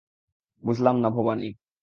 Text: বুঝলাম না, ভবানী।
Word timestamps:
বুঝলাম 0.63 0.95
না, 0.99 1.09
ভবানী। 1.09 1.49